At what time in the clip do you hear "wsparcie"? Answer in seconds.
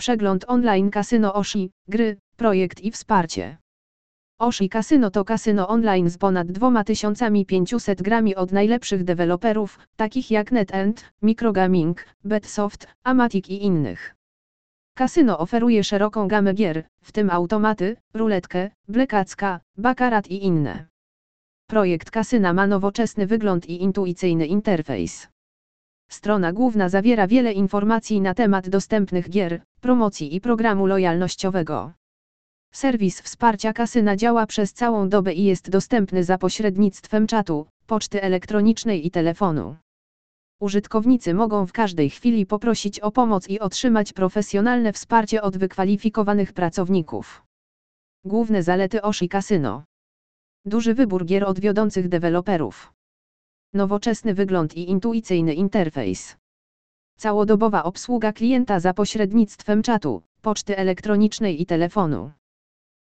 2.90-3.56, 44.92-45.42